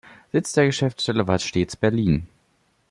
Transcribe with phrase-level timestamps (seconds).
[0.31, 2.25] Sitz der Geschäftsstelle war stets Berlin.